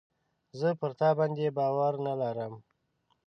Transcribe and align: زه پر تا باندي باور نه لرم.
زه 0.59 0.69
پر 0.79 0.91
تا 0.99 1.09
باندي 1.17 1.47
باور 1.57 1.93
نه 2.05 2.13
لرم. 2.21 2.53